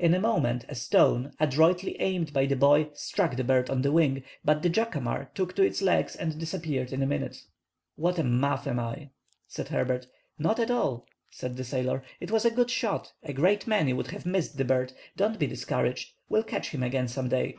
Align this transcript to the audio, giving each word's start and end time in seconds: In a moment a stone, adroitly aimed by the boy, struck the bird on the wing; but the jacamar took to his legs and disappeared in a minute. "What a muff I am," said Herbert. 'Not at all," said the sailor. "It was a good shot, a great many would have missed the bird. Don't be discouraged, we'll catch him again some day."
In 0.00 0.14
a 0.14 0.18
moment 0.20 0.64
a 0.68 0.74
stone, 0.74 1.30
adroitly 1.38 1.96
aimed 2.00 2.32
by 2.32 2.44
the 2.44 2.56
boy, 2.56 2.88
struck 2.92 3.36
the 3.36 3.44
bird 3.44 3.70
on 3.70 3.82
the 3.82 3.92
wing; 3.92 4.24
but 4.44 4.62
the 4.64 4.68
jacamar 4.68 5.32
took 5.32 5.54
to 5.54 5.62
his 5.62 5.80
legs 5.80 6.16
and 6.16 6.36
disappeared 6.40 6.92
in 6.92 7.04
a 7.04 7.06
minute. 7.06 7.44
"What 7.94 8.18
a 8.18 8.24
muff 8.24 8.66
I 8.66 8.70
am," 8.70 9.10
said 9.46 9.68
Herbert. 9.68 10.08
'Not 10.40 10.58
at 10.58 10.72
all," 10.72 11.06
said 11.30 11.56
the 11.56 11.62
sailor. 11.62 12.02
"It 12.18 12.32
was 12.32 12.44
a 12.44 12.50
good 12.50 12.68
shot, 12.68 13.12
a 13.22 13.32
great 13.32 13.68
many 13.68 13.92
would 13.92 14.08
have 14.08 14.26
missed 14.26 14.56
the 14.56 14.64
bird. 14.64 14.92
Don't 15.16 15.38
be 15.38 15.46
discouraged, 15.46 16.14
we'll 16.28 16.42
catch 16.42 16.70
him 16.70 16.82
again 16.82 17.06
some 17.06 17.28
day." 17.28 17.54